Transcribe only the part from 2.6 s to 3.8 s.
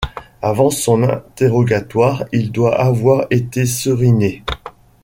avoir été